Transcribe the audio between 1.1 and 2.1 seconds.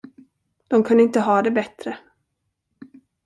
ha det bättre.